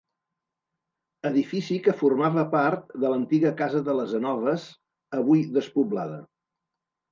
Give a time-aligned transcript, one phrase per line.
[1.29, 4.67] Edifici que formava part de l'antiga casa de les Anoves,
[5.21, 6.21] avui despoblada.